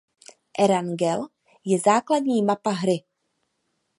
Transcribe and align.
Erangel 0.57 1.27
je 1.65 1.79
základní 1.79 2.41
mapa 2.43 2.69
hry. 2.69 3.03